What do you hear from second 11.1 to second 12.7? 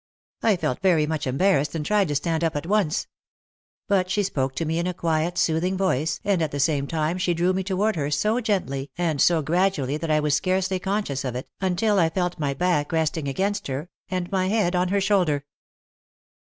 of it until I felt my